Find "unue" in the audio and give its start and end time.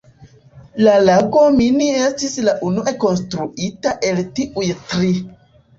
2.71-2.97